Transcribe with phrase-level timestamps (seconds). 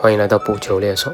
[0.00, 1.12] 欢迎来到补球猎手。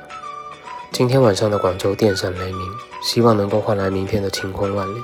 [0.93, 2.61] 今天晚上的广州电闪雷鸣，
[3.03, 4.99] 希望能够换来明天的晴空万里。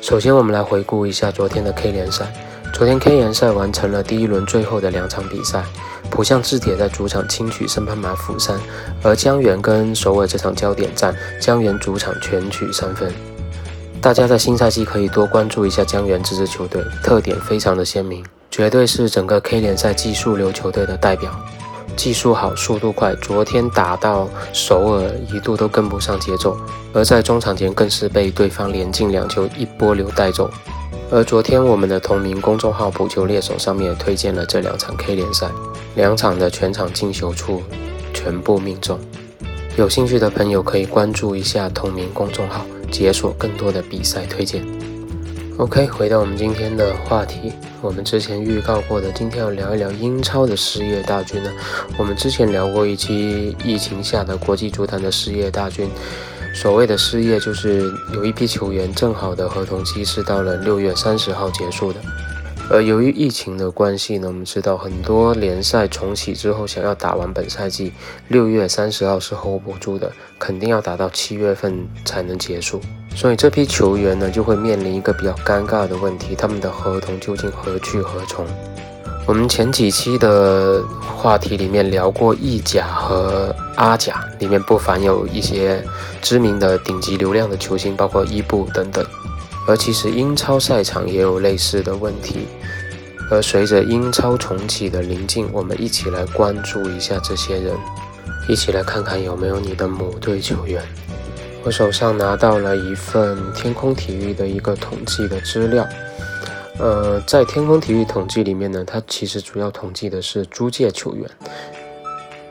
[0.00, 2.32] 首先，我们来回顾一下昨天的 K 联赛。
[2.72, 5.64] 昨天 K 联赛完成了第一轮最后的两场比赛，
[6.10, 8.58] 浦项制铁在主场轻取申潘马釜山，
[9.02, 13.14] 而江源跟首尔这场焦点战，江源主场全取三分。
[14.00, 21.30] 大家在新赛季可以多关注一下江源这支球队，特点非常的鲜明，绝对是整个 K 联赛技术流球队的代表。
[21.96, 23.14] 技术好，速度快。
[23.16, 26.56] 昨天打到首尔，一度都跟不上节奏，
[26.92, 30.50] 而在中场前更是被对方连进两球，一波流带走。
[31.10, 35.48] 而昨天我们的同名公众号“补球猎手”上面也推荐了这两场 K 联赛，
[35.94, 37.62] 两场的全场进球处
[38.12, 38.98] 全部命中。
[39.76, 44.64] 有兴趣的朋友可以关注一下同名公众号，解锁更多的比赛推荐。
[45.58, 47.52] OK，回到我们今天的话题，
[47.84, 51.52] 我们之前预告过的，今天要聊一聊英超的失业大军呢。
[51.98, 55.90] 我们之前聊过一期疫情下的国际足坛的失业大军，
[56.54, 62.00] 所谓的失业就是有一批球员正好的合同期是到了六月三十号结束的。
[62.70, 67.92] 而由于疫情的关系呢，我们知道很多联赛重启之后，想要打完本赛季，
[68.28, 72.80] 六月三十号是 hold 不住的，肯定要打到七月份才能结束。
[73.14, 78.44] 所以这批球员呢，就会面临一个比较尴尬的问题：他们的合同究竟何去何从？
[79.26, 80.82] 我们前几期的
[81.16, 85.82] 话题里面聊过意甲和阿甲，里面不乏有一些
[86.20, 89.02] 知名的顶级流量的球星，包括伊布等等。
[89.66, 92.46] 而其实英超赛场也有类似的问题，
[93.30, 97.74] 而随着英超重启的临近，我们一起来关注一下这些人，
[98.46, 100.82] 一起来看看有没有你的母队球员。
[101.64, 105.88] 我手上拿到了一份天空体育的一个统计的资料，
[106.78, 111.28] 呃，在天空体育统计里面呢，它其实主要统计的是租借球员。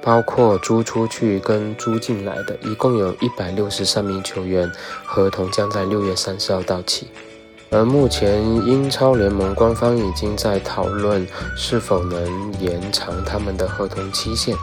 [0.01, 4.69] 包括租出去跟租进来的，一共有一百六十三名球员，
[5.05, 7.07] 合同将在六月三十号到期。
[7.69, 14.53] 而目前英超联盟官方已经在讨论是否能延长他们的合同期限，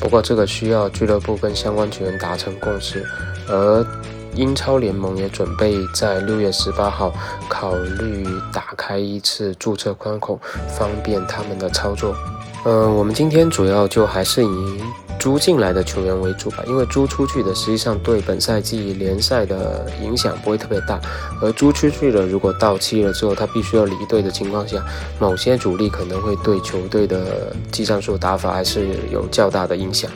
[0.00, 3.04] 不过这个需要俱乐部跟相关球员达成共识。
[3.48, 3.86] 而
[4.34, 7.12] 英超联盟也准备在六月十八号
[7.48, 10.38] 考虑打开一次注册关口，
[10.68, 12.14] 方便他们的操作。
[12.64, 14.80] 嗯，我们今天主要就还是以
[15.18, 21.00] 租进来的球员为主吧，因为租出去的实际上对本赛季联赛的影响不会特别大，
[21.40, 24.84] 而租出去的如果到期了之后他必须要离队的情况下，
[25.18, 30.10] 某些主力可能会对球队的技战术打法还是有较大的影响。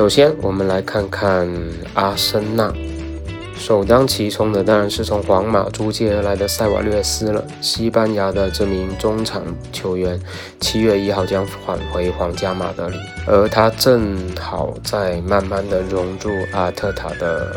[0.00, 1.46] 首先，我们来看看
[1.92, 2.72] 阿森纳。
[3.54, 7.44] 首当其冲的当然是从皇马租借而来的塞瓦略斯了。
[7.60, 10.18] 西班牙的这名中场球员，
[10.58, 12.96] 七月一号将返回皇家马德里，
[13.26, 17.54] 而他正好在慢慢的融入阿特塔的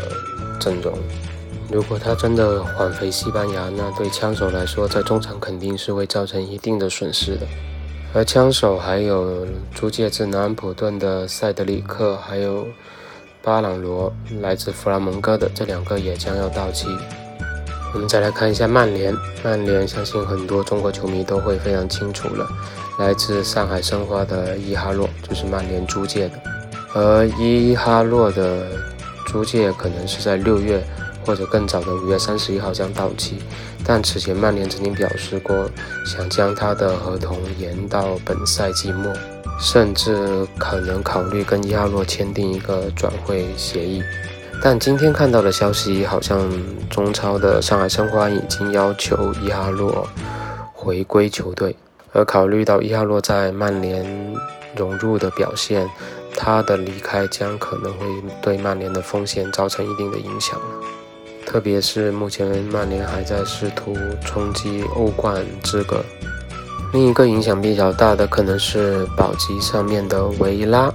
[0.60, 0.92] 阵容。
[1.72, 7.46] 如果他真的返回西班牙，那对枪手来说，在中场肯定是会造成一定的损失的。
[8.14, 9.44] 而枪手还有
[9.74, 12.66] 租借自南安普顿的塞德里克，还有。
[13.42, 14.10] 巴朗罗
[14.40, 16.88] 来自弗拉蒙戈的这两个也将要到期。
[17.92, 22.48] 我们再来看一下曼联，曼联相信很多中国球迷都会非常清楚了，
[22.98, 26.40] 来自上海申花的伊哈洛就是曼联租借的，
[26.94, 28.66] 而伊哈洛的
[29.26, 30.82] 租借可能是在六月
[31.26, 33.40] 或者更早的五月三十一号将到期，
[33.84, 35.70] 但此前曼联曾经表示过
[36.06, 39.12] 想将他的合同延到本赛季末。
[39.60, 44.02] 甚至可能考虑跟伊哈洛签订一个转会协议，
[44.60, 46.50] 但今天看到的消息好像
[46.90, 50.08] 中超的上海申花已经要求伊哈洛
[50.72, 51.76] 回归球队，
[52.12, 54.04] 而考虑到伊哈洛在曼联
[54.74, 55.88] 融入的表现，
[56.36, 58.06] 他的离开将可能会
[58.42, 60.58] 对曼联的风险造成一定的影响
[61.54, 66.04] 特别是目前曼联还在试图冲击欧冠资格。
[66.92, 70.92] 另一个影响比较大的可能是保级上面的维拉，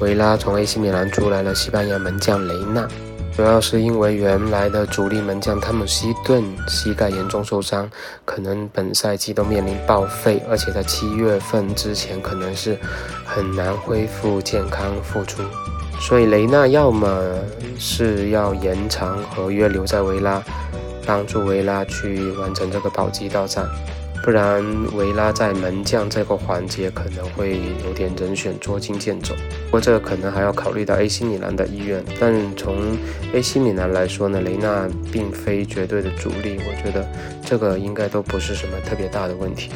[0.00, 2.86] 维拉从 AC 米兰租来了西班牙门将雷纳，
[3.34, 7.90] 主要是因为原来的主力门将汤姆希顿膝盖严重受伤，
[8.26, 12.78] 可能本赛季都面临报废，而且在七月份之前可能是
[13.24, 15.42] 很难恢复健康复出，
[16.00, 17.08] 所以雷纳要么
[17.78, 20.42] 是要延长合约留在维拉，
[21.06, 23.66] 帮助维拉去完成这个保级大战。
[24.22, 24.64] 不然，
[24.96, 29.34] 维拉在门将这个环节可能会有点人选捉襟见肘。
[29.66, 32.02] 不过，这可能还要考虑到 AC 米兰的意愿。
[32.18, 32.96] 但从
[33.34, 37.06] AC 米兰来说呢，雷纳并非绝对的主力，我觉得
[37.44, 39.70] 这个应该都不是什么特别大的问题。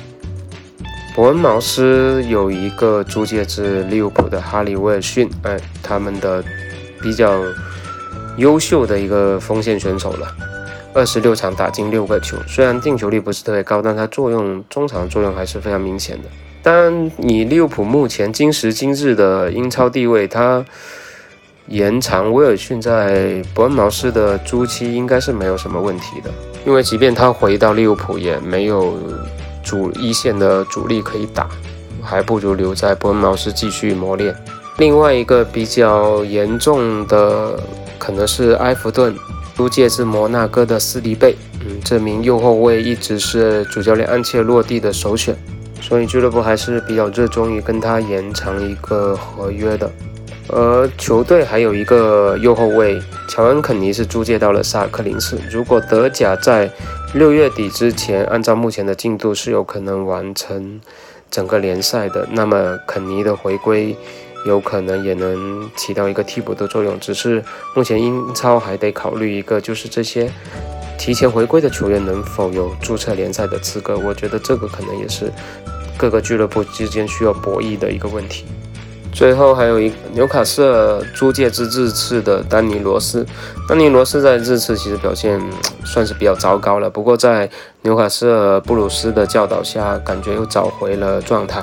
[1.18, 6.44] 伯恩茅斯有一个租借至利物浦的哈里威尔逊，哎，他们的
[7.02, 7.42] 比较
[8.36, 10.32] 优秀的一个锋线选手了。
[10.94, 16.28] 二十六场打进六个球，虽然进球率不是特别高，但他作用中场作用还是非常明显的。
[16.62, 20.64] 当然，你利物浦目前今时今日的英超地位，他
[21.66, 26.30] 延长威尔逊在伯恩茅斯的租期应该是没有什么问题的，
[26.64, 28.96] 因为即便他回到利物浦，也没有。
[29.68, 31.46] 主一线的主力可以打，
[32.02, 34.34] 还不如留在伯恩茅斯继续磨练。
[34.78, 37.60] 另外一个比较严重的
[37.98, 39.14] 可能是埃弗顿
[39.54, 45.36] 租借至摩纳哥的斯迪贝，嗯，这名右后卫一直是主教练安切洛蒂的首选，
[45.82, 49.90] 所以俱乐部还是比较热衷于跟他延长一个合约的。
[50.50, 52.98] 而球队还有一个右后卫
[53.28, 56.70] 乔恩肯尼是租借到了萨克林斯，如果德甲在
[57.14, 60.78] 六月底之前，按照目前的进度是有可能完成
[61.30, 63.96] 整个联赛的，那么肯尼的回归
[64.46, 67.00] 有可能也能起到一个替补的作用。
[67.00, 67.42] 只是
[67.74, 70.30] 目前英超还得考虑一个，就是这些
[70.98, 73.98] 提前回归的球员能否有注册联赛的资格。
[73.98, 75.32] 我觉得这个可能也是
[75.96, 78.44] 各个俱乐部之间需要博弈的一个问题。
[79.12, 83.26] 最后还有一纽卡斯尔租借至日次的丹尼罗斯，
[83.68, 85.40] 丹尼罗斯在日次其实表现
[85.84, 87.48] 算是比较糟糕了，不过在
[87.82, 91.60] 纽卡斯尔布鲁斯的教导下，感觉又找回了状态，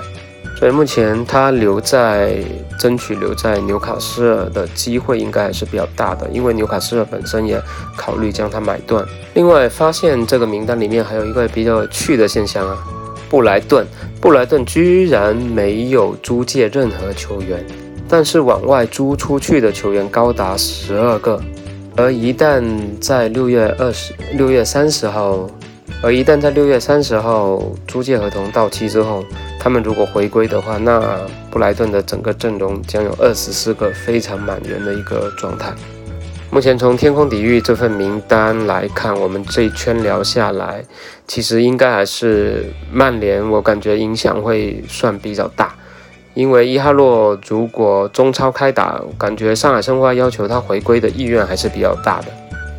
[0.59, 2.43] 所以目前他留在
[2.77, 7.61] 争取留在纽卡斯尔的机会应该还是比较大的，因为纽卡斯尔本身也
[7.95, 9.05] 考虑将他买断。
[9.33, 12.77] 另外发现这个名单里面还有一个比较有趣的现象啊。
[13.29, 13.85] 布莱顿，
[14.21, 17.65] 布莱顿居然没有租借任何球员，
[18.07, 21.41] 但是往外租出去的球员高达十二个。
[21.97, 22.63] 而一旦
[22.99, 25.49] 在六月二十六月三十号，
[26.01, 29.23] 而一旦在六月三十号租借合同到期之后，
[29.59, 31.19] 他们如果回归的话，那
[31.49, 35.73] 布莱顿的整个阵容将有二十四个非常满员的一个状态。
[36.55, 40.81] 目前从天空底域这份名单来看，我们这一圈聊下来，
[41.27, 45.75] 其实应该还是曼联，我感觉影响会算比较大。
[46.33, 52.27] 因为伊哈洛如果中超开打，感觉上海申花要求他回归的意愿还是比较大的。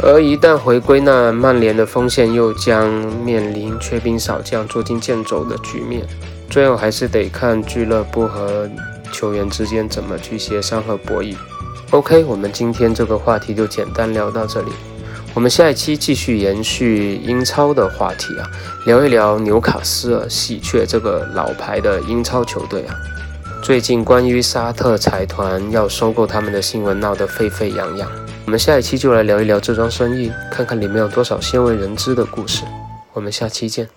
[0.03, 2.89] 而一旦回归，那曼联的锋线又将
[3.27, 6.03] 面临缺兵少将、捉襟见肘的局面。
[6.49, 8.67] 最后还是得看俱乐部和
[9.13, 11.37] 球员之间怎么去协商和博弈。
[11.93, 14.73] OK，我们今天这个话题就简单聊到这里。
[15.35, 18.51] 我们下一期继续延续英超的话题啊，
[18.87, 22.95] 聊一聊纽卡斯尔喜鹊这个老牌的英超球队啊。
[23.63, 28.11] 最近关于沙特财团要收购他们的新闻闹得沸沸扬扬，
[28.47, 32.65] 我们下一期就来聊一聊这桩生意，看看里面有多少鲜为人知的故事。
[33.13, 33.89] 我们下期见。